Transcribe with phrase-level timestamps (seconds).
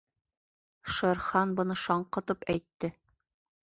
[0.93, 2.95] —Шер Хан быны шаңҡытып әйтте.